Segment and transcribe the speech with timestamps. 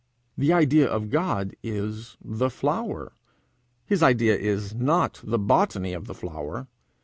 [0.35, 3.11] The idea of God is the flower;
[3.85, 6.65] his idea is not the botany of the flower.